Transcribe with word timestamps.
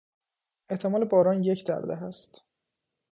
احتمال 0.69 1.05
باران 1.05 1.43
یک 1.43 1.67
در 1.67 1.79
ده 1.81 1.93
است. 2.03 2.43